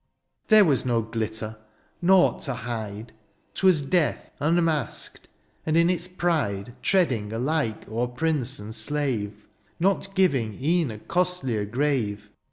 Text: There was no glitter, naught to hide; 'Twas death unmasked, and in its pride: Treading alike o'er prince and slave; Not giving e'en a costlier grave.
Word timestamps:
There 0.47 0.65
was 0.65 0.83
no 0.83 1.03
glitter, 1.03 1.57
naught 2.01 2.41
to 2.45 2.55
hide; 2.55 3.13
'Twas 3.53 3.83
death 3.83 4.31
unmasked, 4.39 5.27
and 5.63 5.77
in 5.77 5.91
its 5.91 6.07
pride: 6.07 6.73
Treading 6.81 7.31
alike 7.31 7.87
o'er 7.87 8.07
prince 8.07 8.57
and 8.57 8.73
slave; 8.73 9.45
Not 9.79 10.15
giving 10.15 10.57
e'en 10.59 10.89
a 10.89 10.97
costlier 10.97 11.65
grave. 11.65 12.31